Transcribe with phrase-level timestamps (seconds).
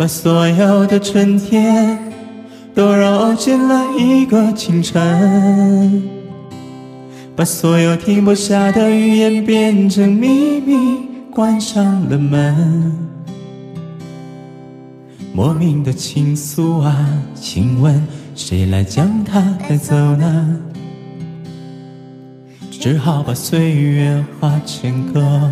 [0.00, 1.98] 把所有的春天
[2.74, 6.02] 都揉进了一个清晨，
[7.36, 12.96] 把所有停不下的语言变成秘密，关上了门。
[15.34, 18.02] 莫名的情愫啊，请问
[18.34, 20.56] 谁来将它带走呢？
[22.70, 25.50] 只好把岁月化成歌，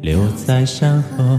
[0.00, 1.38] 留在山河。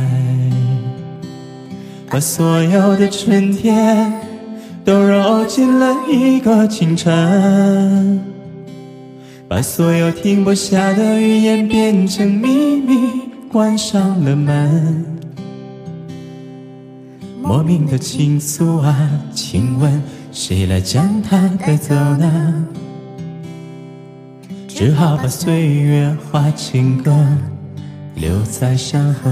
[2.11, 4.11] 把所有的春天
[4.83, 8.19] 都揉进了一个清晨，
[9.47, 12.97] 把所有停不下的语言变成秘密，
[13.49, 15.05] 关上了门。
[17.41, 22.65] 莫名的情愫啊，请问谁来将它带走呢？
[24.67, 27.15] 只好把岁月化成歌，
[28.15, 29.31] 留在山河。